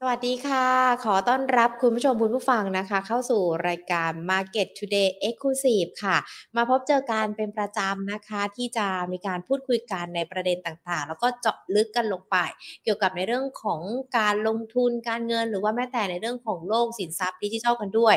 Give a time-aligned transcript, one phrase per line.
[0.00, 0.66] สวัสดีค่ะ
[1.04, 6.16] ขอต้อนรับคุณผู้ชมคุณผู้ฟังนะคะ เข้าสู่รายการ Market Today Exclusive ค่ะ
[6.56, 12.36] มาพบเจอกันเป็นประจำนะคะ ที่จะมีการพูดคุยกันในประเด็นต่างๆ แล้วก็เจาะลึกกันลงไป
[12.84, 13.80] เกี่ยวกับในเรื่องของ
[14.18, 18.14] การลงทุนการเงิน หรือว่าแม้แต่ในเรื่องของโลกสินทรัพย์ดิจิทัลกันด้วย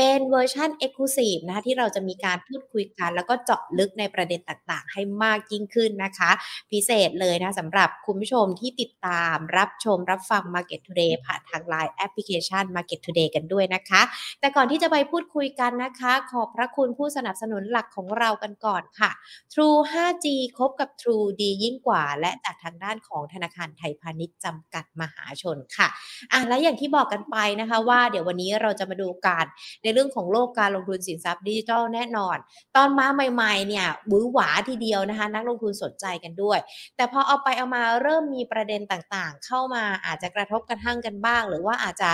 [0.00, 6.30] เป็นเวอร์ชัน Exclusive นะคะที่เราจะมีการพูดคุยกัน แล้วก็เจาะลึกในประเด็นต่างๆ ให้มากยิ่งขึ้นนะคะ
[6.70, 14.02] พิเศษเลยนะสำหรับคุณผู้ชมที่ติดตามรับชมรับฟัง Market Today ผ่านทาง Line แอปพลิเคชัน Market Today กันด้วยนะคะ
[14.40, 19.10] แต่ก่อนที่จะไปพูดคุยกันนะคะ ขอบพระคุณผู้สนับสนุนหลักของเรากันก่อนค่ะ
[19.52, 20.26] True 5G
[20.58, 25.88] คบกับ True ดียิ่งกว่า และจากทางด้านของธนาคารไทยพาณิชย์จำกัดมหาชนค่ะ
[26.32, 29.46] อะและอย่างที่บอกกันไปนะคะว่าเดี๋ยววันนี้เราจะมาดูกัน
[29.82, 32.36] ในในเรื่องของโลกการลงทุนสินทรัพย์ดิจิทัลแน่นอน
[32.76, 36.58] ตอนมาใหม่ๆเนี่ยบื้อหวาทีเดียวนะคะ นักลงทุนสนใจกันด้วย
[36.96, 42.10] แต่พอเอาไปเอามาเริ่มมีประเด็นต่างๆ เข้ามาอาจจะกระทบกระทั่งกันบ้าง หรือว่าอาจจะ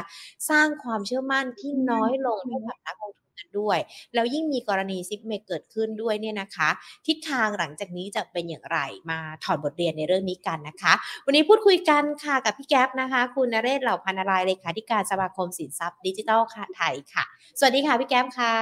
[0.50, 3.78] สร้างความเชื่อมั่นที่น้อยลงให้กับนักลงทุน กันด้วย
[4.14, 6.68] แล้วยิ่งมีกรณี Zipmex เกิดขึ้นด้วยเนี่ยนะคะ
[7.06, 8.78] ทิศทางหลังจากนี้จะเป็นอย่างไร
[9.10, 10.92] มาถอดบทเรียนในเรื่องนี้กันนะคะ
[11.26, 16.40] วันนี้พูดคุยกันค่ะกับพี่แก๊ปนะคะ คุณนเรศเหล่าพรรณรายเลขาธิการสมาคมสินทรัพย์ดิจิทัล
[16.76, 17.24] ไทยค่ะ
[17.58, 18.54] สวัสดีค่ะพี่แก๊ปค่ะ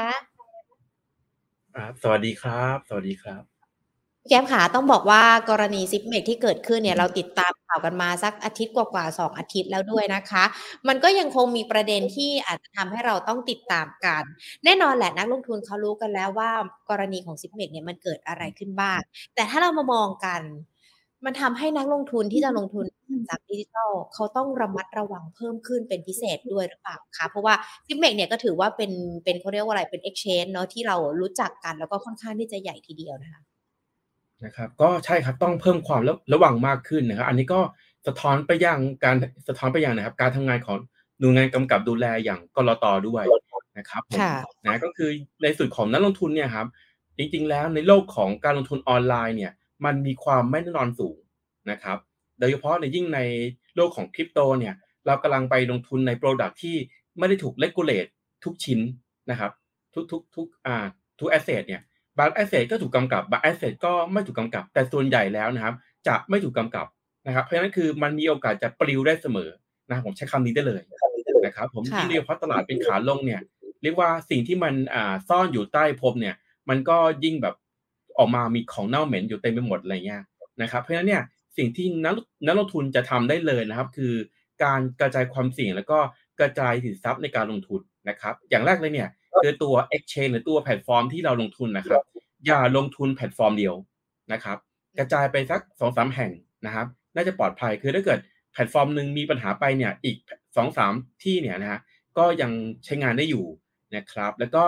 [2.03, 3.52] สวัสดีครับ สวัสดีครับ
[4.28, 10.45] แก๊ปขาต้องบอกว่ากรณี Zipmex ที่เกิดขึ้นเนี่ยเราติดตามข่าวกันมาสักอาทิตย์กว่าๆสองอาทิตย์แล้วด้วยนะคะ
[10.89, 14.23] มันก็ยังคงมีประเด็นที่อาจจะทำให้เราต้องติดตามกัน
[14.65, 16.50] แน่นอนแหละนักลงทุนเขารู้กันแล้วว่า
[16.91, 19.00] กรณีของ Zipmex เนี่ยมันเกิดอะไรขึ้นบ้าง
[19.34, 20.43] แต่ถ้าเรามามองกัน
[21.25, 22.84] มันทำให้นักลงทุนที่จะลงทุน
[23.28, 27.55] จากดิจิทัลเขาต้องระมัดระวังเพิ่มขึ้นเป็นพิเศษด้วยหรือเปล่าคะเพราะว่า
[27.87, 28.93] Zipmex เนี่ยก็ถือว่าเป็น
[29.25, 33.43] เป็นเขาเรียกว่าอะไรเป็น exchange เนาะที่เรารู้จักกันแล้วก็ค่อนข้างที่จะใหญ่ทีเดียวนะคะ
[34.45, 37.61] นะครับก็ใช่ครับต้องเพิ่มความระระวังมากขึ้นนะครับ อันนี้ก็
[38.07, 39.17] สะท้อนไปยังการ
[39.49, 40.77] สะท้อนไปยังนะครับ การทำงานของ
[41.19, 43.25] หน่วยงานกำกับดูแลอย่างก.ล.ต.ด้วย
[43.79, 44.34] นะครับผมค่ะ
[44.67, 45.11] นะก็คือ
[45.43, 46.66] ในส่วนของนักลงทุนเนี่ยครับ
[47.19, 49.53] จริงๆ แล้วในโลกของการลงทุนออนไลน์เนี่ย
[49.84, 51.16] มันมีความไม่แน่นอนสูง
[51.71, 51.99] นะครับ
[52.39, 53.21] โดยเฉพาะในยิ่งใน
[53.77, 54.75] โลกของคริปโตเนี่ย
[55.06, 56.77] เรากำลังไปลงทุนใน product ที่
[57.19, 58.06] ไม่ได้ถูก regulate
[58.45, 58.81] ทุกชิ้น
[59.31, 59.53] นะครับ
[59.95, 60.77] ทุกทุกทุกอ่า
[61.21, 61.83] ทุก asset เนี่ย
[62.19, 65.75] บาง asset ก็ถูกกำกับบาง asset ก็ไม่ถูกกำกับ แต่ส่วนใหญ่แล้วนะครับ
[66.06, 66.87] จะไม่ถูกกำกับ
[67.27, 69.50] นะครับ เพราะฉะนั้นคือมันมีโอกาสจะปลิวได้เสมอ
[69.89, 70.81] นะครับผมใช้คำนี้ได้เลย
[71.45, 73.41] นะครับ ผมค่ะที่งโดยเฉพาะตลาดเป็นขาลงเนี่ย
[73.83, 76.34] เรียกว่าสิ่งที่มันอ่าซ่อนอยู่ใต้พรมเนี่ย
[76.69, 77.55] มันก็ยิ่งแบบ
[78.19, 80.22] ออกมามีของเน่าเหม็นอยู่เต็มไปหมดอะไรเงี้ย
[80.62, 81.22] นะครับ เพราะฉะนั้นเนี่ย
[81.56, 82.15] สิ่งที่นัก
[82.47, 84.15] นักลงทุนจะทำได้เลยนะครับ คือ
[84.65, 85.99] การกระจายความเสี่ยงแล้วก็
[86.41, 89.09] กระจายสินทรัพย์ในการลงทุนนะครับ อย่างแรกเลยเนี่ย
[89.43, 92.03] คือตัว exchange หรือตัวแพลตฟอร์มที่เราลงทุนนะครับ
[92.47, 93.75] อย่าลงทุนแพลตฟอร์มเดียว
[94.32, 94.59] นะครับ
[94.98, 96.31] กระจายไปสักสองสามแห่ง
[96.66, 98.19] นะครับ น่าจะปลอดภัยคือถ้าเกิด
[98.53, 100.16] แพลตฟอร์มหนึ่งมีปัญหาไปเนี่ยอีก
[100.56, 100.92] สองสาม
[101.22, 101.81] ที่เนี่ยนะฮะ
[102.19, 102.50] ก็ยัง
[102.84, 103.47] ใช้งานได้อยู่
[103.97, 104.65] นะครับ แล้วก็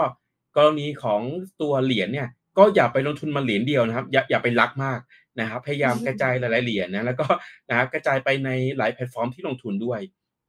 [0.57, 1.21] กรณีของ
[1.63, 5.01] ตัวเหรียญเนี่ยก็อย่าไปลงทุนมาเหรียญเดียวนะครับ อย่าอย่าไปรักมาก
[5.41, 7.27] นะครับ พยายามกระจายหลายๆเหรียญนะแล้วก็
[7.69, 10.01] นะครับกระจายไปในหลายแพลตฟอร์มที่ลงทุนด้วย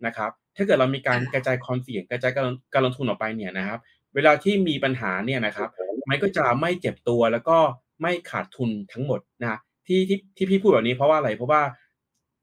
[0.06, 3.80] นะครับ ถ้าเกิดเรามีการกระจายความเสี่ยงกระจายการการลงทุนออกไปเนี่ยนะครับ
[4.16, 5.70] เวลาที่มีปัญหาเนี่ยนะครับ
[6.10, 7.58] มันก็จะไม่เจ็บตัวแล้วก็
[8.02, 11.62] ไม่ขาดทุนทั้งหมดนะที่ที่ที่พี่พูดแบบนี้เพราะว่าอะไรเพราะว่า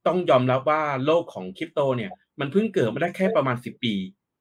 [0.07, 3.95] ต้องยอมรับว่าโลกของคริปโตเนี่ย มันเพิ่งเกิดมาได้แค่ประมาณ10ปี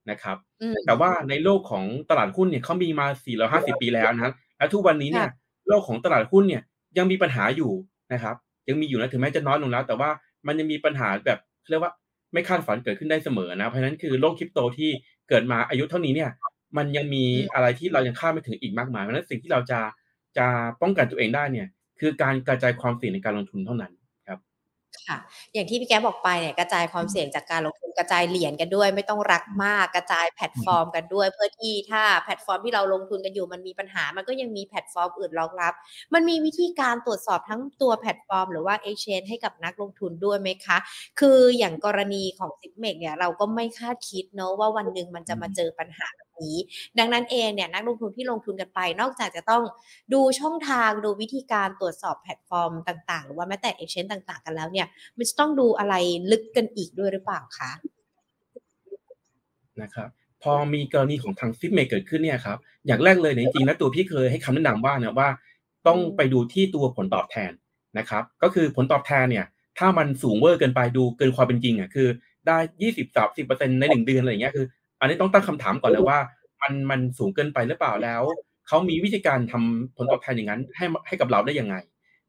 [0.09, 3.07] นะครับอืมแต่ว่าในโลกของตลาดหุ้นเนี่ยเขามีมา
[3.43, 5.29] 450ปีแล้วนะครับและทุกวันนี้เนี่ย
[5.67, 6.63] โลกของตลาดหุ้นเนี่ย
[6.97, 7.71] ยังมีปัญหาอยู่
[8.13, 8.35] นะครับ
[8.67, 10.09] ยังมีอยู่นะถึงแม้จะน้อยลงแล้ว แต่ว่า
[10.47, 11.39] มันยังมีปัญหาแบบ
[11.69, 11.93] เรียกว่า
[12.33, 14.89] ไม่คาดฝันเกิดขึ้นได้เสมอนะเพราะฉะนั้นคือโลกคริปโตที่
[15.29, 16.29] เกิดมาอายุเท่านี้เนี่ย
[16.77, 19.79] มันยังมีอืมอะไรที่เรายังคาดไม่ถึงอีกมากมายเพราะฉะนั้นสิ่งที่เราจะ
[20.37, 20.47] จะ
[20.81, 21.67] ป้องกันตัวเองได้เนี่ย
[21.99, 23.91] คือการกระจายความเสี่ยงในการลงทุนเท่านั้น
[24.27, 24.39] ครับ
[25.07, 25.17] ค่ะ
[25.53, 35.73] อย่างที่พี่แก๊ปบอกไปเนี่ยกระจายความเสี่ยงจากการลงทุนกระจายเหรียญกันด้วย ไม่ต้องรักมากกระจายแพลตฟอร์มกันด้วย เพื่อที่ถ้าแพลตฟอร์มที่เราลงทุนกันอยู่มันมีปัญหา มันก็ยังมีแพลตฟอร์มอื่นรองรับ
[36.13, 40.77] มันมีวิธีการตรวจสอบทั้งตัวแพลตฟอร์ม หรือว่า exchange ให้กับนักลงทุนด้วยไหมคะ
[41.19, 46.57] คืออย่างกรณีของ s i g m e x เนี่ยเราก็ไม่คาดคิดเนอะว่าวันหนึ่งมันจะมาเจอปัญหาแบบ นี้
[46.99, 49.63] ดังนั้นเองเนี่ยนักลงทุนที่ลงทุนกันไป นอกจากจะต้อง
[50.13, 55.93] ดูช่องทางดูวิธีการตรวจสอบแพลตฟอร์มต่างๆ หรือว่าแม้แต่ exchange ต่างๆ กันแล้วเนี่ยมันจะต้องดูอะไร
[56.31, 57.71] ลึกกันอีกด้วยหรือเปล่าคะ
[59.81, 60.09] นะครับ
[60.43, 65.29] พอมีกรณีของทาง Zipmex เกิดขึ้นเนี่ยครับอย่างแรกเลยเนี่ยจริงๆแล้วตัวพี่เคยให้คำแนะนำว่านะว่า
[65.87, 67.51] ต้องไปดูที่ตัวผลตอบแทน
[67.97, 69.45] นะครับก็คือผลตอบแทนเนี่ย
[69.79, 72.07] ถ้ามันสูงเวอร์เกินไปดูเกินความเป็นจริงอะคือ
[72.47, 74.65] ได้ยี่สิบสามสิบเปอร์เซ็นในหนึ่งเดือนอะไรอย่างเงี้ยคือ
[75.01, 76.19] อันนี้ต้องตั้งคำถามก่อนเลยว่า
[76.61, 78.21] มันมันสูงเกินไปหรือเปล่าแล้ว
[78.67, 81.75] เขามีวิธีการทำผลตอบแทนอย่างนั้น ให้ให้กับเราได้ยังไง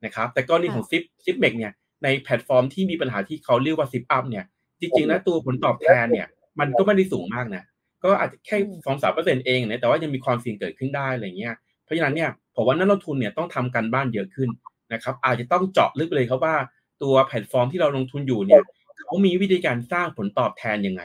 [0.04, 1.72] นะครับ แต่กรณีของ Zip Zipmex เนี่ย
[2.04, 4.44] ในแพลตฟอร์มที่มีปัญหาที่เขาเรียกว่า ZipUp เนี่ย
[4.80, 6.28] จจริงๆแล้วตัวผลตอบแทนเนี่ย
[6.60, 7.64] มันก็ไม่ได้สูงมากนะ
[8.04, 11.54] ก็อาจจะแค่สองสามเปอร์เซ็นต์เองเนี่ยแต่ว่ายังมีความเสี่ยงเกิดขึ้นได้อะไรเงี้ย
[11.84, 14.50] เพราะฉะนั้นเนี่ยผมว่านักลงทุนเนี่ยต้องทำการบ้านเยอะขึ้น
[14.92, 16.56] นะครับอาจจะต้องเจาะลึกเลยครับว่า
[17.02, 18.62] ตัวแพลตฟอร์มที่เราลงทุนอยู่เนี่ย
[19.06, 21.02] เขามีวิธีการสร้างผลตอบแทนยังไง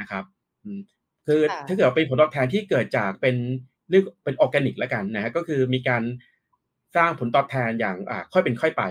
[0.00, 0.24] นะครับ
[1.26, 3.36] คือถ้าเกิดเป็นผลตอบแทนที่เกิดจากเป็น
[3.90, 6.02] เรียกเป็นออร์แกนิกแล้วกันนะฮะก็คือมีการ
[6.96, 8.82] สร้างผลตอบแทนอย่างอ่าค่อยเป็นค่อยไป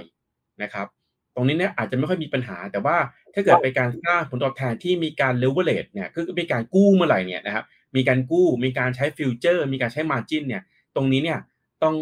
[0.63, 0.87] นะครับ
[1.35, 2.97] ตรงนี้เนี่ยอาจจะไม่ค่อยมีปัญหา แต่ว่า
[3.33, 10.63] ถ้าเกิดเป็นการสร้างผลตอบแทนที่มีการเลเวลเลตเนี่ยคือมีการกู้เมื่อไหร่เนี่ยนะครับมีการกู้มีการใช้ฟิวเจอร์ มีการใช้ margin เนี่ย
[10.95, 11.39] ตรงนี้เนี่ย
[11.83, 11.95] ต้อง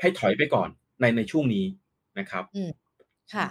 [0.00, 0.68] ให้ถอยไปก่อน
[1.00, 1.64] ในในช่วงนี้
[2.18, 2.44] นะครับ
[3.34, 3.46] ค่ะ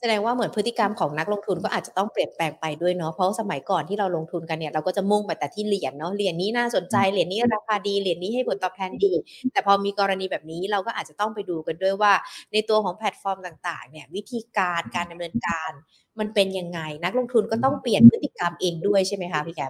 [0.00, 9.12] แสดงว่าเหมือนพฤติกรรมของนักลงทุนก็อาจจะต้องเปลี่ยนแปลงไปด้วยเนาะเพราะสมัยก่อนที่เราลงทุนกันเนี่ยเราก็จะมุ่งไปแต่ที่เหรียญเนาะเหรียญนี้น่าสนใจเหรียญนี้ราคาดีเหรียญนี้ให้ผลตอบแทนดี
[9.52, 12.12] แต่พอมีกรณีแบบนี้เราก็อาจจะต้องไปดูกันด้วยว่า
[12.52, 15.70] ในตัวของแพลตฟอร์มต่างๆ เนี่ยวิธีการการดำเนินการ
[16.18, 19.62] มันเป็นยังไง นักลงทุนก็ต้องเปลี่ยนพฤติกรรมเองด้วยใช่ไหมคะพี่แก๊ป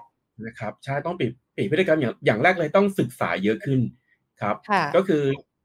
[0.46, 3.80] นะครับใช่ต้องเปลี่ยนเปลี่ยนพฤติกรรมอย่างอย่างแรกเลยต้องศึกษาเยอะขึ้น
[4.40, 4.56] ครับ
[4.96, 5.22] ก็คือ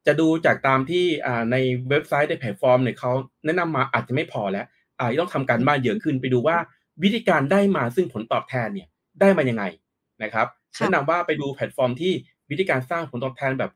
[0.07, 1.05] จะดูจากตามที่
[1.51, 1.55] ใน
[1.89, 3.11] เว็บไซต์ในแพลตฟอร์มเนี่ยเขา
[3.45, 4.65] แนะนำมาอาจจะไม่พอแล้ว
[4.99, 6.57] อาจจะต้องทำการบ้านเยอะขึ้นไปดูว่า
[7.03, 8.87] วิธีการได้มาซึ่งผลตอบแทนเนี่ย
[9.21, 9.63] ได้มายังไง
[10.23, 10.47] นะครับ
[10.79, 12.13] แนะนำว่าไปดูแพลตฟอร์มที่
[12.49, 13.71] วิธีการสร้างผลตอบแทนแบบ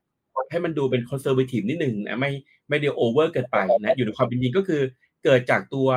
[0.51, 2.31] ให้มันดูเป็น conservative นิดหนึ่งนะไม่
[2.69, 4.81] ไม่เดียว over เกินไปนะอยู่ในความเป็นจริงก็คือ
[5.24, 5.88] เกิดจากตัว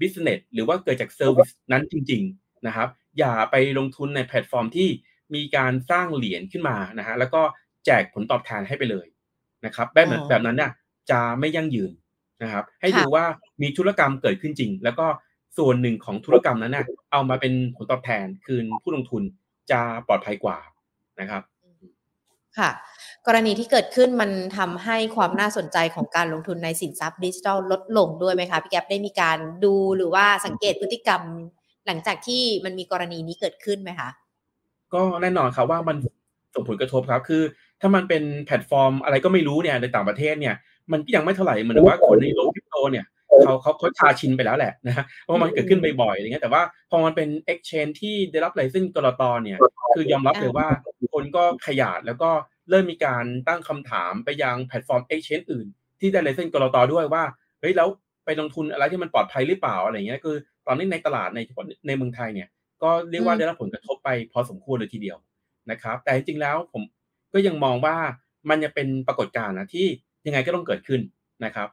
[0.00, 2.88] business หรือว่าเกิดจาก service นั้นจริง ๆนะครับ
[3.18, 4.88] อย่าไปลงทุนในแพลตฟอร์มที่
[5.34, 7.42] มีการสร้างเหรียญขึ้นมานะฮะแล้วก็
[7.86, 9.06] แจกผลตอบแทนให้ไปเลย
[9.64, 10.70] นะครับแบบแบบนั้นเนี่ย
[11.10, 11.90] จะไม่ยั่งยืน
[12.42, 13.24] นะครับ ให้ดูว่า
[13.62, 15.06] มีธุรกรรมเกิดขึ้นจริง แล้วก็
[15.58, 19.22] ส่วนหนึ่งของธุรกรรมนั้นเนี่ยเอามาเป็นผลตอบแทนคืนผู้ลงทุน
[19.70, 20.58] จะปลอดภัยกว่า
[21.20, 21.42] นะครับ
[22.58, 22.70] ค่ะ
[23.26, 31.22] กรณีที่เกิดขึ้นมันทำให้ความน่าสนใจของการลงทุนในสินทรัพย์ดิจิทัลลดลงด้วยไหมคะพี่แก๊ปได้มีการดูหรือว่าสังเกตพฤติกรรม
[31.86, 34.08] หลังจากที่มันมีกรณีนี้เกิดขึ้นไหมคะ
[34.94, 35.96] ก็แน่นอนครับว่ามัน
[36.54, 37.42] ส่งผลกระทบครับ คือ
[37.82, 40.54] ถ้ามันเป็นแพลตฟอร์มอะไรก็ไม่รู้เนี่ยในต่างประเทศเนี่ย
[40.92, 43.06] มันก็ยังไม่เท่าไหร่เหมือนว่าคนในโลกคริปโตเนี่ย
[43.42, 49.58] เขาเขาเขาชาชินไปแล้วแหละนะฮะเพราะมันเกิดขึ้นบ่อยๆอย่างเงี้ยแต่ว่าพอมันเป็น exchange ที่ได้รับ license กลตเนี่ย
[49.94, 50.68] คือยอมรับเลยว่า
[51.12, 52.30] คนก็ขยาดแล้วก็
[52.70, 55.66] เริ่มมีการตั้งคำถามไปยังแพลตฟอร์ม exchange อื่น
[56.00, 57.24] ที่ได้ license กลตด้วยว่า
[57.60, 57.88] เฮ้ยแล้ว
[58.24, 60.36] ไปลงทุนอะไรที่มันปลอดภัยหรือเปล่าอะไรเงี้ยคือ
[60.66, 62.48] ตอนนี้ในตลาดในเฉพาะในเมืองไทยเนี่ย
[62.82, 65.18] ก็เรียกว่าได้รับผลกระทบไปพอสมควรเลยทีเดียว
[65.70, 66.82] นะครับ แต่จริงๆแล้วผม
[67.34, 67.96] ก็ยังมองว่า
[68.48, 69.86] มันจะเป็นปรากฏการณ์นะที่
[70.26, 71.00] ยังไงก็ต้องเกิดขึ้น
[71.44, 71.68] นะครับ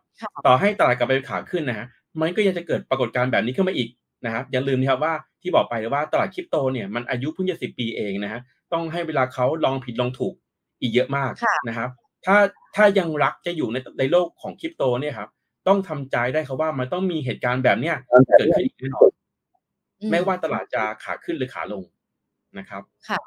[0.46, 1.86] ต่อให้ตลาดกลับไปขาขึ้นนะฮะ
[2.22, 3.90] มันก็ยังจะเกิดปรากฏการณ์แบบนี้ขึ้นมาอีก
[4.26, 8.42] นะครับอย่าลืมนะครับว่าที่บอกไปว่าตลาดคริปโตเนี่ยมันอายุเพิ่งจะสิบปีเองนะฮะ
[8.74, 10.34] ต้องให้เวลาเขาลองผิดลองถูก
[10.82, 11.32] อีกเยอะมาก
[11.68, 11.90] นะครับ
[12.26, 12.38] ถ้า
[12.76, 15.30] ถ้ายังรักจะอยู่ในในโลกของคริปโตเนี่ยครับ
[15.68, 17.96] ต้องทำใจได้ครับว่ามันต้องมีเหตุการณ์แบบเนี้ย
[18.38, 19.10] เกิดขึ้นอีกแน่นอน
[20.12, 21.84] ไม่ว่าตลาดจะขาขึ้นหรือขาลง
[22.58, 23.20] นะครับค่ะ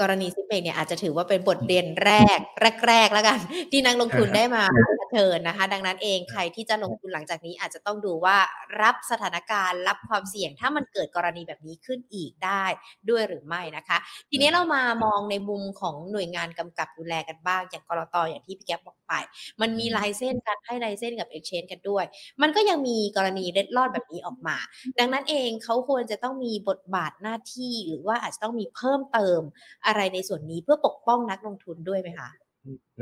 [0.00, 2.40] กรณีซิปเปกเนี่ยอาจจะถือว่าเป็นบทเรียนแรก
[2.86, 3.38] แรกๆแล้วกัน
[3.70, 4.64] ที่นักลงทุนได้มา
[5.12, 8.36] เผชิญนะคะ ดังนั้นเองใครที่จะลงทุนหลังจากนี้อาจจะต้องดูว่า
[8.82, 12.64] รับสถานการณ์รับความเสี่ยงถ้ามันเกิดกรณีแบบนี้ขึ้นอีกได้
[13.10, 13.98] ด้วยหรือไม่นะคะ
[14.30, 19.12] ทีนี้เรามามองในมุมของหน่วยงานกำกับดูแลกันบ้างอย่างกรตอย่างที่พี่แก๊ปบอกไป
[19.60, 22.04] มันมีลายเส้นการให้ลายเส้นกับเอ็กชแนนกันด้วย
[22.42, 24.56] มันก็ยังมีกรณีเล็ดลอดแบบนี้ออกมา
[24.98, 29.40] ดังนั้นเองเขาควรจะต้องมีบทบาทหน้าที่หรือว่าอาจจะต้องมีเพิ่มเติม
[29.86, 32.30] อะไรในส่วนนี้เพื่อปกป้องนักลงทุนด้วยไหมคะ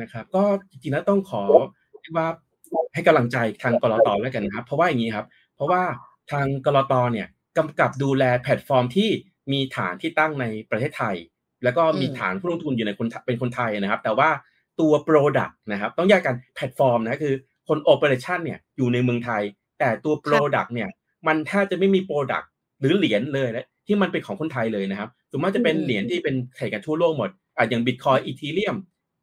[0.00, 1.44] นะครับก็จริงๆแล้วต้องขอ
[2.16, 2.26] ว่า
[2.94, 5.26] ให้กำลังใจทางกรตแล้วกันนะครับ เพราะว่าอย่างนี้ครับ
[5.56, 5.82] เพราะว่า
[6.32, 7.26] ทางกลตเนี่ย
[7.58, 9.10] กำกับดูแลแพลตฟอร์มที่
[9.52, 11.16] มีฐานที่ตั้งในประเทศไทย
[11.64, 14.30] แล้วก็มีฐานผู้ลงทุนอยู่ในคนเป็นคนไทยนะครับ แต่ว่า
[14.80, 17.34] ตัว Product นะครับต้องแยกกันแพลตฟอร์มนะคือ
[17.68, 19.42] คน Operation เนี่ยอยู่ในเมืองไทย
[19.78, 20.88] แต่ตัว Product เนี่ย
[21.26, 22.46] มันแทบจะไม่มี Product
[22.80, 28.76] หรือเหรียญเลยนะที่มันเป็นของคนไทยเลยนะครับสมมติจะเป็นเหรียญที่เป็นเทรดกันทั่วโลกหมดอะอย่างบิตคอยน์อีเธอเรียม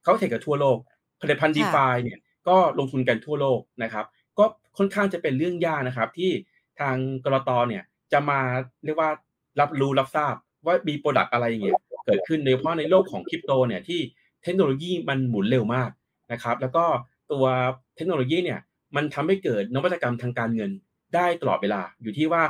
[0.03, 0.77] เขาเทรดกันทั่วโลก
[1.21, 4.05] ผลิตภัณฑ์ดีฟาเนี่ย ก็ลงทุนกันทั่วโลกนะครับ
[4.39, 4.45] ก็
[4.77, 6.31] ค่อนข้างจะเป็นเรื่องยากนะครับ ที่
[6.79, 8.39] ทางกรตเนี่ยจะมา
[8.85, 9.09] เรียกว่า
[9.59, 10.35] รับรู้รับทราบ
[10.65, 13.99] ว่ามีโปรดักต์อะไรอย่างเงี้ยเกิดขึ้นโดยเฉพาะในโลกของคริปโตเนี่ยที่
[14.43, 15.89] เทคโนโลยีมันหมุนเร็วมาก
[16.31, 16.85] นะครับ แล้วก็
[17.31, 17.45] ตัว
[17.95, 18.59] เทคโนโลยีเนี่ย
[18.95, 20.71] มันทำให้เกิดนวัตกรรมทางการเงิน
[21.15, 22.43] ได้ตลอดเวลา อยู่ที่ว่า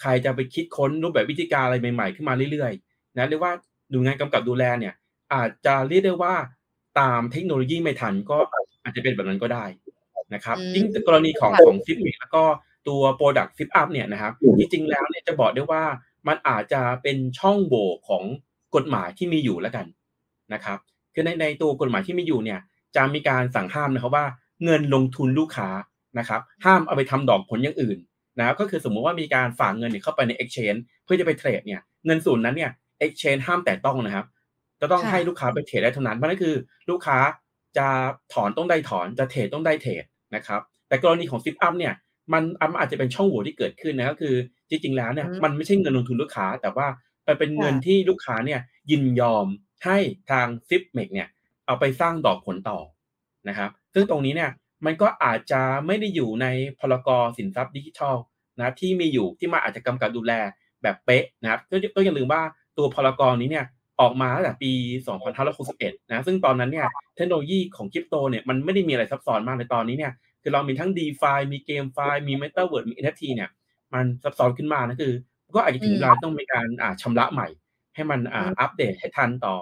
[0.00, 3.52] ใครจะไปคิดค้นรูปแบบวิธีการอะไรใหม่ๆ ขึ้นมาเรื่อยๆนะเรียกว่า
[3.92, 4.94] ดูงานกำกับดูแลเนี่ย
[5.34, 6.34] อาจจะเรียกได้ว่า
[7.00, 8.38] ตามเทคโนโลยีไม่ทันก็
[8.82, 9.64] อาจจะเป็นแบบนั้นก็ได้
[10.34, 12.42] นะครับยิ่งกรณีของของซิปแล้วก็
[12.88, 15.82] ตัว Product Zip Up เนี่ยนะครับจริงๆแล้วเนี่ยจะบอกได้ว่า
[16.28, 18.24] มันอาจจะเป็นช่องโหว่ของ
[18.76, 19.86] กฎหมายที่มีอยู่แล้วกัน
[20.54, 20.78] นะครับ
[21.14, 22.60] คือในในตัวกฎหมายที่มีอยู่เนี่ย
[22.96, 24.26] จะมีการสั่งห้ามนะครับว่า
[24.64, 25.68] เงินลงทุนลูกค้า
[26.18, 27.98] นะครับห้ามเอาไปทำดอกผลอย่างอื่น
[28.38, 32.70] นะก็คือสมมุติว่ามีการฝากเงินเข้าไปใน exchange เพื่อจะไปเทรดเนี่ยเงินส่วนนั้นเนี่ย
[33.04, 34.26] exchange ห้ามแต่ต้องนะครับ
[34.80, 36.54] จะต้องให้ลูกค้าไปเทรดได้เท่านั้นเพราะนั่นคือ
[36.90, 37.18] ลูกค้า
[37.76, 37.88] จะ
[38.32, 41.94] ถอนต้องได้ถอนจะเทรดต้องได้เทรดนะครับแต่กรณีของ ZipUp เนี่ย
[42.32, 42.42] มัน
[42.78, 44.34] อาจจะเป็นช่องโหว่ที่เกิดขึ้นนะก็คือ
[44.68, 46.86] จริงๆแล้วเนี่ยมันไม่ใช่เงินลงทุนลูกค้า แต่ว่า
[47.26, 48.60] มันเป็นเงินที่ลูกค้าเนี่ย
[48.90, 49.46] ยินยอม
[49.84, 49.98] ให้
[50.30, 51.28] ทาง Zipmex เนี่ย
[51.66, 52.78] เอาไปสร้างดอกผลต่อ
[53.48, 54.50] นะครับซึ่งตรงนี้เนี่ย
[54.86, 56.46] มันก็อาจจะไม่ได้อยู่ใน
[56.78, 57.08] พรก
[57.38, 58.16] สินทรัพย์ดิจิทัล
[58.58, 60.32] นะที่มีอยู่ที่มาอาจจะกำกับดูแล
[60.82, 61.60] แบบเป๊ะนะครับ
[61.96, 62.42] ก็อย่าลืมว่า
[62.78, 63.64] ตัวพรกนี้เนี่ย
[64.00, 64.72] ออกมาตั้งแต่ปี
[65.42, 66.86] 2561 นะ ซึ่งตอนนั้นเนี่ย
[67.16, 70.12] เทคโนโลยีของคริปโตเนี่ย มันไม่ได้มีอะไรซับซ้อนมากในตอนนี้เนี่ย
[70.42, 73.50] คือเรามีทั้ง d e f ามีเกมไฟมี Metaverse มี NFT เนี่ย
[73.94, 75.12] มันซับซ้อนขึ้นมานะคือ
[75.54, 77.48] ก็อาจจะถึงเวลาต้องมีการอ่าชำระใหม่
[77.94, 79.54] ให้มันอ่าอัปเดตให้ทันต่อ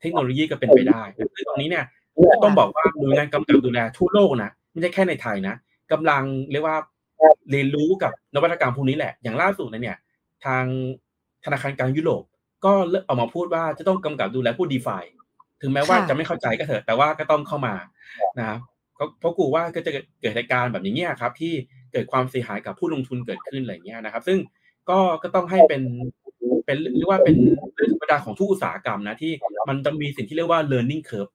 [0.00, 1.02] เทคโนโลยีก็เป็นไปได้
[1.36, 1.84] คือตรงนี้เนี่ย
[2.42, 5.54] ต้องบอกว่าหน่วยงานกำกับดูแลทั่วโลกนะ ไม่ใช่แค่ในไทยนะ
[5.92, 6.76] กำลังเรียกว่า
[7.50, 9.96] เรียนรู้กับนวัตกรรมพวกนี้แหละ อย่างล่าสุดเนี่ย
[10.44, 10.64] ทาง
[11.44, 12.22] ธนาคารกลางยุโรป
[12.64, 12.72] ก็
[13.08, 14.98] ออกมาพูดว่าจะต้องกำกับดูแลผู้ดีฟา
[15.62, 17.74] ถึงแม้ว่าจะไม่เข้าใจก็เถอะ แต่ว่าก็ต้องเข้ามา
[18.38, 18.58] นะครับ
[19.18, 19.90] เพราะกูว่าก็จะ
[20.20, 21.52] เกิดเหตุการณ์แบบนี้ครับ ที่
[21.92, 24.38] เกิดความเสียหายกับผู้ลงทุนเกิดขึ้นอะไรเงี้ยนะครับ ซึ่ง
[24.90, 25.82] ก็ก็ต้องให้เป็น
[26.66, 27.36] เป็นเรียกว่าเป็น
[27.74, 29.32] เรื่องธรรมดาของทุกอุตสาหกรรมนะที่
[29.68, 31.32] มันจะมีสิ่งที่เรียกว่า learning curve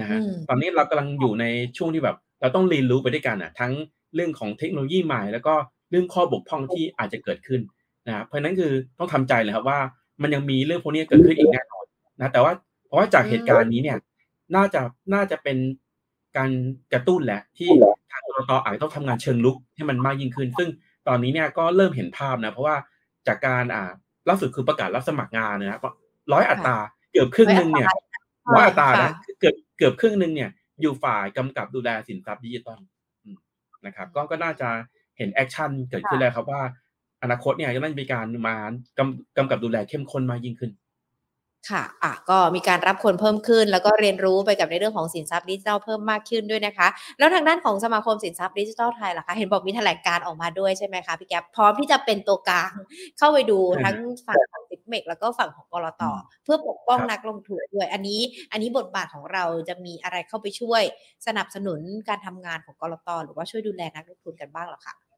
[0.00, 1.44] นะฮะตอนนี้เรากำลังอยู่ใน
[1.76, 3.72] ช่วงที่แบบ เราต้องเรียนรู้ไปด้วยกันอะ ทั้ง
[4.14, 5.54] เรื่องของเทคโนโลยีใหม่ แล้วก็
[5.90, 7.60] เรื่องข้อบกพร่องที่อาจจะเกิดขึ้น
[8.06, 9.80] นะเพราะนั้นคือต้องทำใจเลยครับว่า
[10.22, 11.84] มันยังมีเรื่องพวกนี้เกิดขึ้นอีกแน่นอน
[12.20, 12.52] นะแต่ว่า
[12.86, 13.98] เพราะว่าจากเหตุการณ์นี้เนี่ย
[14.56, 14.80] น่าจะ
[15.14, 15.58] น่าจะเป็น
[16.36, 16.50] การ
[16.92, 17.70] กระตุ้นแหละที่
[18.12, 20.68] ทางกรตอาจจะต้องทำงานเชิงลุกให้มันมากยิ่งขึ้น ซึ่ง
[21.08, 22.76] ตอนนี้เนี่ยก็เริ่มเห็นภาพนะเพราะว่า
[23.26, 23.90] จากการอ่า
[24.28, 25.82] ล่าสุดคือประกาศรับสมัครงานนะครับ
[26.32, 26.76] ร้อยอัตรา
[27.12, 27.88] เกือบครึ่งหนึ่งเนี่ย
[28.54, 30.50] ร้อยอัตรานะเกือบเกือบครึ่งหนึ่งเนี่ย
[30.80, 32.80] อยู่ฝ่ายกำกับดูแลสินทรัพย์ดิจิตอล
[33.86, 34.68] นะครับ ก็ก็น่าจะ
[35.18, 36.62] เห็น action เกิดขึ้นแล้วครับว่า
[37.22, 38.56] อนาคตเนี่ยจะน่าจะมีการมา
[38.98, 40.70] กำกำกับดูแลเข้มข้นมากยิ่งขึ้น
[41.70, 52.72] ค่ะ อะ ก็มีการรับคนเพิ่มขึ้น แล้วก็เรียนรู้ไปกับในเรื่องของสินทรัพย์ดิจิทัลเพิ่มมากขึ้นด้วยนะคะ แล้วทางด้านของสมาคมสินทรัพย์ดิจิทัลไทยล่ะคะเห็นบอกมีแถลงการออกมาด้วยใช่ไหมคะพี่แก๊ปพร้อมที่จะเป็นตัวกลาง
[53.18, 53.96] เข้าไปดูทั้ง
[54.26, 56.02] ฝั่งของ Zipmex แล้วก็ฝั่งของกลต
[56.44, 58.20] เพื่อปกป้องนักลงทุนด้วย อันนี้
[58.52, 60.82] อันนี้บทบาทของเราจะมีอะไรเข้าไปช่วย
[61.26, 65.09] สนับสนุนการทำงานของกลตหรือว่าช่วยดูแลนักลงทุนกันบ้างหรอคะ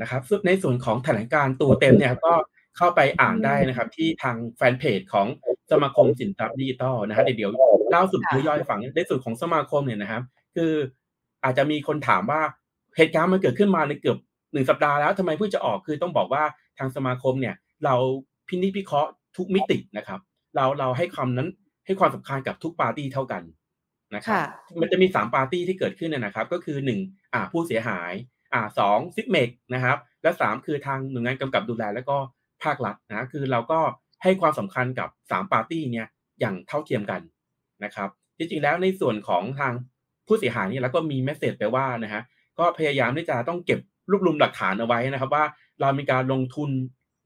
[0.00, 2.32] นะครับในส่วนของแถลงการตัวเต็มเนี่ยก็
[2.76, 5.26] เข้าไปอ่านได้นะครับ ที่ทางแฟนเพจของ
[5.70, 7.50] สมาคมสินทรัพย์ดิจิตอลนะฮะเดี๋ยว
[7.90, 10.22] เล่าสุดย่อยฝังในส่วนของสมาคมเนี่ยนะครับ
[10.56, 10.72] คือ
[11.44, 12.40] อาจจะมีคนถามว่า
[12.96, 14.18] เหตุการณ์มันเกิดขึ้นมาในเกือบ
[14.52, 16.42] หนึ่งสัปดาห์แล้วทำไมเพิ่งจะออกคือต้องบอกว่า
[16.78, 17.54] ทางสมาคมเนี่ย
[17.84, 17.94] เรา
[18.48, 20.20] พินิจพิเคราะห์ทุกมิตินะครับ
[20.56, 21.48] เราเราให้ความนั้น
[21.86, 23.42] ให้ความสำคัญกับทุกปาร์ตี้เท่ากัน
[24.14, 24.38] นะครับ
[24.80, 26.98] มันจะมีสามปาร์ตี้ที่เกิดขึ้นนะครับ ก็คือหนึ่ง
[27.34, 28.12] อ่าผู้เสียหาย
[28.56, 32.16] อ่าสอง Zipmex นะครับ และสามคือทางหน่วยงานกำกับดูแลแล้วก็
[32.62, 33.80] ภาครัฐนะคือเราก็
[34.22, 36.08] ให้ความสำคัญกับสามปาร์ตี้เนี่ย
[36.40, 37.20] อย่างเท่าเทียมกัน
[37.84, 38.08] นะครับ
[38.38, 39.72] จริงๆแล้วในส่วนของทาง
[40.26, 42.22] ผู้เสียหายนี่เราก็มี message ไปว่านะฮะ
[42.58, 45.44] ก็พยายามที่จะต้องเก็บรวบรวมหลักฐานเอาไว้นะครับ ว่า
[45.80, 46.70] เรามีการลงทุน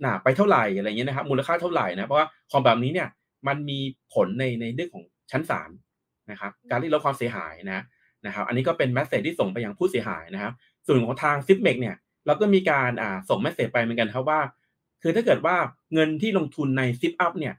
[0.01, 3.09] หนาไปเท่าไหร่อะไรเงี้ยนะครับมูลค่าเท่าไหร่นะเพราะว่าของแบบนี้เนี่ย
[3.49, 3.79] มันมี
[4.15, 5.71] ผลในในเรื่องของชั้นศาล
[6.31, 7.83] นะครับการที่ลดความเสียหายนะ
[8.27, 10.53] นะครับ อันนี้ก็เป็น message ที่ส่งไปยังผู้เสียหายนะครับ
[10.91, 14.41] ส่วนของทาง Zipmex เนี่ยเราก็มีการอ่าส่ง message ไปเหมือนกันครับว่า
[15.03, 15.57] คือถ้าเกิดว่า
[15.95, 17.55] เงินที่ลงทุนใน ZipUp เนี่ย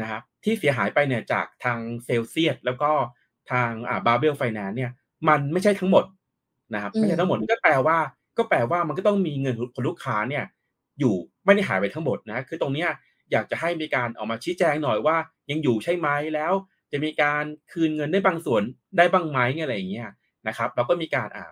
[0.00, 2.90] นะครับที่เสียหายไปเนี่ยจากทางเซลเซียสแล้วก็
[3.50, 4.90] ทางอ่า Babel Finance เนี่ย
[5.28, 6.04] มันไม่ใช่ทั้งหมด
[6.74, 7.98] นะครับไม่ใช่ทั้งหมดก็แปลว่า
[8.38, 10.44] ก็แปลว่ามันก็ต้องมีเงินของลูกค้าเนี่ย
[11.00, 12.88] อยู่ไม่ได้หายไปทั้งหมดนะคือตรงเนี้ย
[13.32, 15.16] อยากจะให้มีการออกมาชี้แจงหน่อยว่า
[15.50, 16.52] ยังอยู่ใช่ไหมแล้ว
[16.92, 18.62] จะมีการคืนเงินได้บางส่วน
[18.96, 20.08] ได้บ้างไหมอะไรอย่างเงี้ย
[20.48, 21.50] นะครับเราก็มีการอ่า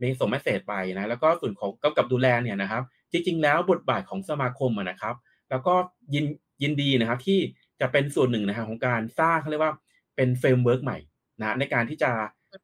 [0.00, 2.82] มีส่ง message ไปนะแล้วก็ส่วนของกำกับดูแลเนี่ยนะครับ
[3.12, 5.14] จริง ๆ แล้วบทบาทของสมาคมนะครับ
[5.50, 5.74] แล้วก็
[6.14, 6.24] ยิน
[6.62, 7.38] ยินดีนะครับที่
[7.80, 9.74] จะเป็นส่วนหนึ่งนะครับของการสร้างเขาเรียกว่า
[10.16, 10.98] เป็น framework ใหม่
[11.40, 12.10] นะในการที่จะ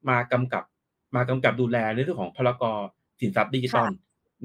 [0.09, 0.65] มากำกับ
[1.17, 2.77] มากำกับดูแลในเรื่องของพรก
[3.21, 3.91] สินทรัพย์ดิจิตอล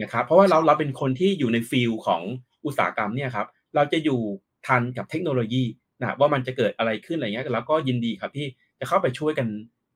[0.01, 2.22] นะครับ เพราะว่าเราเราเป็นคนที่อยู่ใน field ของ
[2.65, 4.20] อุตสาหกรรมเนี่ยครับ เราจะอยู่
[4.68, 5.63] ทันกับเทคโนโลยี
[6.00, 8.48] นะว่ามันจะเกิดอะไรขึ้นอะไรเงี้ยแล้วก็ยินดีครับที่
[8.80, 9.48] จะเข้าไปช่วยกัน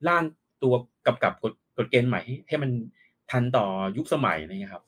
[0.07, 0.23] ร่าง
[0.63, 0.73] ตัว
[1.05, 1.33] กับกับ
[1.79, 2.71] กฎเกณฑ์ใหม่ให้มัน
[3.31, 3.65] ทันต่อ
[3.97, 4.83] ยุคสมัยนะครับ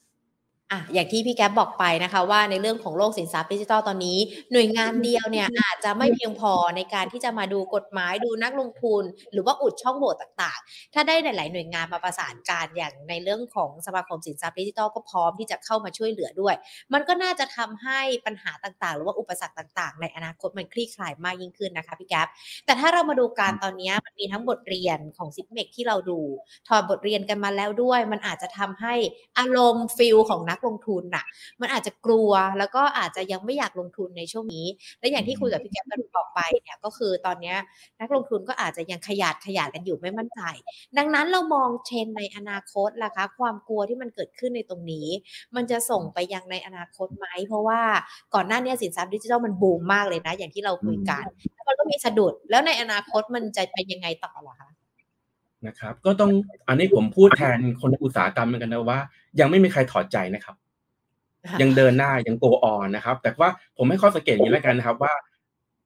[0.72, 4.18] อะอย่างที่พี่แก๊บบอกไปนะคะว่าในเรื่องของโลกสินทรัพย์ดิจิทัลตอนนี้
[4.52, 16.56] หน่วยงานเดียวเนี่ยอาจจะไม่เพียงพอในการที่จะมาดูกฎหมายดูนักลงทุน หรือว่าอุดช่องโหว่ต่างๆ ถ้าได้หลาย ๆ หน่วยงานมาประสานการอย่างในเรื่องของสมาคมสินทรัพย์ดิจิทัลก็พร้อมที่จะเข้ามาช่วยเหลือด้วย
[16.94, 22.28] มันก็น่าจะทำให้ปัญหาต่างๆ หรือว่าอุปสรรคต่างๆ ในอนาคตมันคลี่คลายมากยิ่งขึ้นนะคะพี่แก๊บ
[22.66, 26.20] แต่ถ้าเรามาดูการตอนนี้มันมีทั้งบทเรียนของ Zipmex ที่เราดู
[26.68, 28.94] ถอดบทเรียนกันมาแล้วด้วย มันอาจจะทำให้
[29.40, 31.26] อารมณ์ feel ของนักลงทุนน่ะ
[31.62, 34.68] มันอาจจะกลัวแล้วก็อาจจะยังไม่อยากลงทุนในช่วงนี้
[35.00, 37.56] และอย่างที่คุยกับพี่แก๊ปกันบอกไปเนี่ยก็คือตอนนี้
[38.00, 40.42] นักลงทุนก็อาจจะยังขยาดขยาดกันอยู่ไม่มั่นใจ
[40.98, 45.08] ดังนั้นเรามองเทรนในอนาคตล่ะคะ ความกลัวที่มันเกิดขึ้นในตรงนี้
[45.56, 47.82] มันจะส่งไปยังในอนาคตไหมเพราะว่า
[48.34, 54.81] ก่อนหน้านี้สินทรัพย์ดิจิทัลมันบูมมากเลยนะ อย่างที่เราคุยกันแล้วมันก็มีสะดุดแล้วในอนาคตมันจะเป็นยังไงต่อหรอคะ
[55.68, 56.32] นะครับ ก็ต้อง
[56.68, 59.00] อันนี้ผมพูดแทนคนอุตสาหกรรมเหมือนกันนะว่า
[59.40, 60.56] ยังไม่มีใครถอดใจนะครับ
[61.62, 65.14] ยังเดินหน้ายังโกออนนะครับ แต่ว่าผมให้ข้อสังเกตอย่างนี้แล้วกันนะครับว่า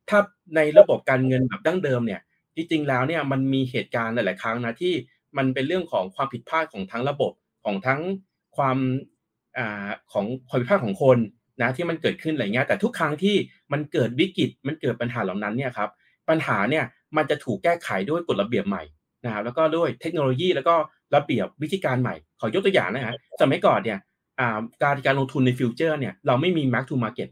[0.09, 0.19] ถ้า
[0.55, 2.21] ในระบบการเงินแบบดั้งเดิมเนี่ย
[2.55, 4.93] จริงๆแล้วเนี่ยมันมีเหตุการณ์หลาย ๆ ครั้งนะที่
[5.37, 7.31] มันเป็นเรื่องของความผิดพลาดของทั้งระบบ
[7.65, 8.01] ของทั้ง
[8.57, 8.77] ความ
[9.57, 11.17] อ่าของความผิดพลาดของคน
[11.61, 13.35] นะที่มันเกิดขึ้นอะไรเงี้ยแต่ทุกครั้งที่
[13.73, 15.89] มันเกิดวิกฤตมันเกิดปัญหาเหล่านั้นเนี่ยครับ
[16.29, 16.85] ปัญหาเนี่ย
[17.17, 18.83] มันจะถูกแก้ไขด้วยกฎระเบียบใหม่
[19.25, 20.75] นะครับแล้วก็ด้วยเทคโนโลยีแล้วก็
[21.15, 23.99] ระเบียบวิธีการใหม่ ขอยกตัวอย่างนะฮะสมัยก่อนเนี่ย
[24.83, 27.29] การการลงทุนในฟิวเจอร์เนี่ยเราไม่มี mark to market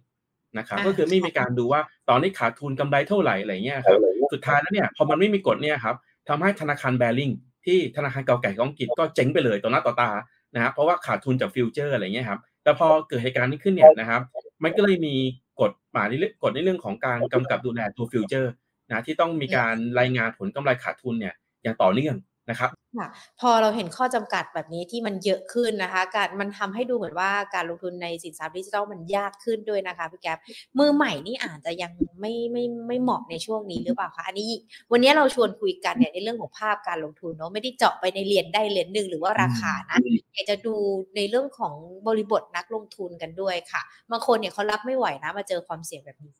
[0.58, 4.00] นะครับก็คือไม่มีการดูว่าตอนนี้ขาดทุนกำไรเท่าไหร่อะไรเงี้ยครับ
[4.34, 5.96] สุดท้ายแล้วเนี่ยพอมันไม่มีกฎเนี่ยครับ
[6.30, 7.32] ทำให้ธนาคารแบริ่ง
[7.66, 10.10] ที่ธนาคารเก่าแก่ของอังกฤษก็เจ๊งไปเลยต่อหน้าต่อตา
[10.56, 14.22] นะครับเพราะว่าขาดทุนจากฟิวเจอร์อะไรเงี้ยครับแต่พอเกิดเหตุการณ์นี้ขึ้นเนี่ยนะครับ
[14.64, 15.16] มันก็เลยมี
[15.62, 18.52] กฎหมายในเรื่องกฎในเรื่องของการกำกับดูแลตัวฟิวเจอร์
[18.90, 21.34] นะที่ต้องมีการรายงานผลกำไรขาดทุนเนี่ย
[21.64, 22.16] อย่างต่อเนื่อง
[22.50, 23.08] นะครับค่ะ
[23.40, 30.38] พอเราเห็นข้อจำกัดแบบนี้ที่มันเยอะขึ้นนะคะ การมันทำให้ดูเหมือนว่าการลงทุนในสินทรัพย์ดิจิทัลมันยากขึ้นด้วยนะคะพี่แก๊ป
[30.80, 34.50] มือใหม่นี่อาจจะยังไม่ไม่ไม่เหมาะในช่วงนี้หรือเปล่าคะอันนี้
[34.92, 40.00] วันนี้เราชวนคุยกันเนี่ยในเรื่องของภาพการลงทุนเนาะไม่ได้เจาะไปในเหรียญได้เหรียญหนึ่งหรือว่าราคานะ
[40.34, 40.76] อยากจะดู
[41.16, 41.76] ในเรื่องของ
[42.08, 46.36] บริบทนักลงทุนกันด้วยค่ะบางคนเนี่ยเขารับไม่ไหวนะมาเจอความเสี่ยงแบบนี้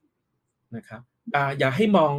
[0.76, 1.02] นะครับ
[1.36, 2.14] อ่าอย่าให้มอง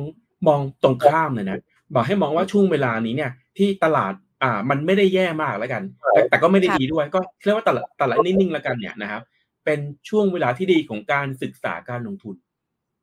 [0.47, 1.59] มองตรงข้ามเลยนะ
[1.95, 5.83] บอกให้มองว่าช่วงเวลานี้เนี่ย ที่ตลาดอ่ามันไม่ได้แย่มากแล้วกัน
[6.13, 9.23] แต่แต่ก็ไม่ได้ดีด้วยก็เรียกว่าตลาดตลาดนิ่งๆแล้วกันเนี่ยนะครับ
[9.65, 12.37] เป็นช่วงเวลาที่ดีของการศึกษาการลงทุน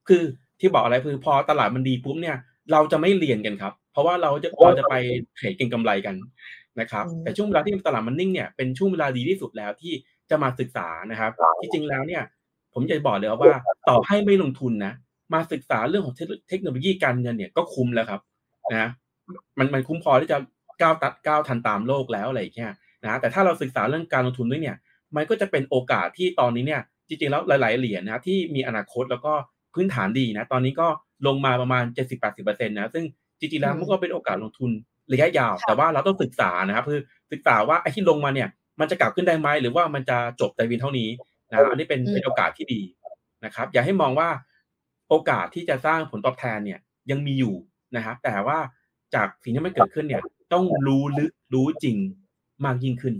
[0.07, 0.23] คือ
[0.59, 2.37] ที่บอกอะไรคือพอตลาดมันดีปุ๊บเนี่ย
[2.71, 4.95] เราจะไม่เรียนกันครับ เพราะว่าเราจะเราจะไป
[5.35, 6.15] เทรดเก็งกำไรกัน
[6.79, 9.93] นะครับ แต่ช่วงเวลาที่ตลาดมันนิ่งเนี่ยเป็นช่วงเวลาดีที่สุดแล้วที่
[10.29, 12.23] จะมาศึกษานะครับ ที่จริงแล้วเนี่ย
[12.73, 13.57] ผมจะบอกเลยว่า
[13.89, 14.93] ต่อให้ไม่ลงทุนนะ
[15.33, 16.15] มาศึกษาเรื่องของ
[16.49, 18.21] เทคโนโลยีการเงินเนี่ยก็คุ้มแล้วครับ
[18.75, 18.89] นะ
[19.57, 20.37] มันมันคุ้มพอที่จะ
[20.81, 22.71] ก้าวตัดก้าวทันตามโลกแล้วอะไรอย่างเงี้ย
[23.03, 24.77] นะแต่ถ้าเราศึกษาเรื่องการลงทุนด้วยเนี่ย
[25.15, 29.33] มันก็จะเป็นโอกาสที่ตอนนี้เนี่ย จริงๆแล้วหลาย ๆ เหรียญนะที่มีอนาคตแล้วก็
[29.73, 30.87] พื้นฐานดีนะ ตอนนี้ก็
[31.27, 31.83] ลงมาประมาณ
[32.21, 33.05] 70-80%นะซึ่ง
[33.39, 34.71] จริงๆแล้วมันก็เป็นโอกาสลงทุน
[35.11, 41.09] ระยะยาว แต่ว่าเราต้องศึกษานะครับคือศึกษาว่าไอ้ที่ลงมาเนี่ย มันจะกลับขึ้นได้ไหมหรือว่ามันจะจบแต่วินเท่านี้
[41.49, 42.81] นะอันนี้เป็นเป็นโอกาสที่ดี
[43.45, 44.29] นะครับ อย่าให้มองว่า
[45.09, 46.79] โอกาสที่จะสร้างผลตอบแทนเนี่ย
[47.11, 47.55] ยังมีอยู่
[47.95, 48.57] นะครับแต่ว่า
[49.15, 50.21] จากสิ่งที่มันเกิดขึ้นเนี่ย
[50.53, 51.97] ต้องรู้ลึกรู้จริง
[52.65, 53.15] มากยิ่งขึ้น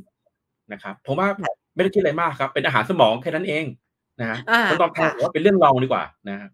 [0.74, 1.28] นะครับผมว่า
[1.76, 3.66] ไม่ได้คิดอะไรมากครับ เป็นอาหารสมองแค่นั้นเอง
[4.20, 4.38] นะฮะ
[4.70, 6.50] ผลตอบแทนว่าเป็นเรื่องรองดีกว่านะครับ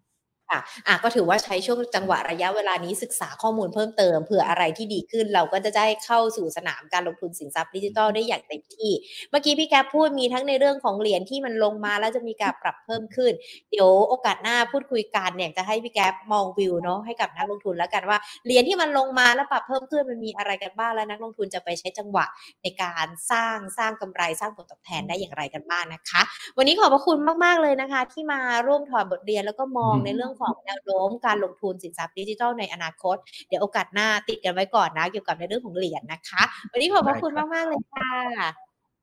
[0.50, 8.92] ค่ะอะก็ถือว่าใช้ช่วงจังหวะระยะเวลานี้ศึกษาข้อมูลเพิ่มเติมเผื่ออะไรที่ดีขึ้น เราก็จะได้เข้าสู่สนามการลงทุนสินทรัพย์ดิจิทัลได้อย่างเต็มที่
[9.30, 13.34] เมื่อกี้พี่แกพูดมีทั้งในเรื่องของเหรียญที่มันลงมาแล้วจะมีการปรับเพิ่มขึ้น
[13.72, 16.00] เดี๋ยวโอกาสหน้าพูดคุยกันเนี่ยจะให้พี่แก
[16.32, 22.26] มองวิวเนาะให้กับนักลงทุนแล้วกันว่าเหรียญที่มันลงมาแล้วปรับเพิ่มขึ้นมันมีอะไรกันบ้างแล้วนักลงทุนจะไปใช้จังหวะ
[22.64, 26.22] ในการสร้างสร้างกำไรสร้างผลตอบแทนได้อย่างไรกันบ้างนะคะ
[26.58, 38.12] วันนี้ขอบพระคุณมากๆเลยนะคะ ที่มาร่วมถอดบทเรียนแล้วก็มองในเรื่องของแนวโน้มการลงทุนสินทรัพย์ดิจิทัลในอนาคต เดี๋ยวโอกาสหน้าติดกันไว้ก่อนนะ เกี่ยวกับในเรื่องของเหรียญนะคะ วันนี้ขอบพระคุณมาก ๆ เลยค่ะ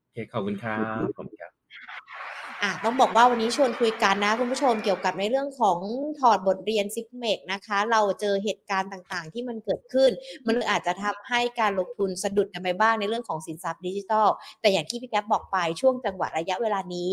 [0.02, 1.53] โอเคขอบคุณครับผมครับ
[2.64, 5.78] อะต้องบอกว่าวันนี้ชวนคุยกันนะคุณผู้ชมเกี่ยวกับในเรื่องของ
[6.20, 10.10] ถอดบทเรียน Zipmex นะคะ เราเจอเหตุการณ์ต่างๆ ที่มันเกิดขึ้น
[10.46, 14.28] มันอาจจะทำให้การลงทุนสะดุดกันไปบ้างในเรื่องของสินทรัพย์ดิจิทัล
[14.60, 17.10] แต่อย่างที่พี่แก๊ปบอกไปช่วงจังหวะระยะเวลานี้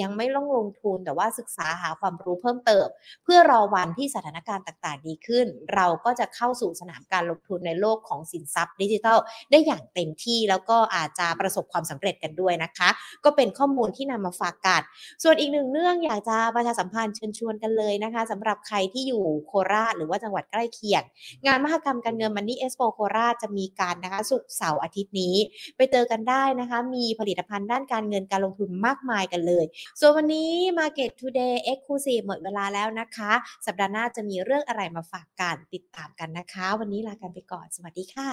[0.00, 2.86] ยังไม่ต้องลงทุนแต่ว่าศึกษาหาความรู้เพิ่มเติม
[3.24, 9.18] เพื่อรอวันที่สถานการณ์ต่างๆ ดีขึ้น เราก็จะเข้าสู่สนามการลงทุนในโลกของสินทรัพย์ดิจิทัล
[9.50, 12.88] ได้อย่างเต็มที่แล้วก็อาจจะประสบความสำเร็จกันด้วยนะคะ
[13.24, 14.82] ก็เป็นข้อมูลที่นำมาฝากกัน
[15.22, 21.02] ส่วนอีกหนึ่งเรื่องอยากจะประชาสัมพันธ์เชิญชวนกันเลยนะคะสำหรับใครที่อยู่โคราชหรือว่าจังหวัดใกล้เคียง
[21.46, 25.34] งานมหกรรมการเงินมันนี่เอสโปโคราชจะมีการนะคะสุกเสาร์อาทิตย์นี้
[25.76, 29.64] ไปเจอกันได้นะคะ มีผลิตภัณฑ์ด้านการเงินการลงทุนมากมายกันเลย
[30.00, 33.32] ส่วนวันนี้ Market Today Exclusive หมดเวลาแล้วนะคะ
[33.66, 38.30] สัปดาห์หน้าจะมีเรื่องอะไรมาฝากกันติดตามกันนะคะ วันนี้ลากันไปก่อน สวัสดีค่ะ